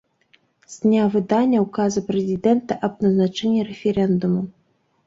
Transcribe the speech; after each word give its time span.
З 0.75 0.79
дня 0.85 1.03
выдання 1.17 1.59
ўказа 1.67 2.05
Прэзідэнта 2.09 2.81
аб 2.89 2.93
назначэнні 3.07 3.61
рэферэндуму. 3.71 4.41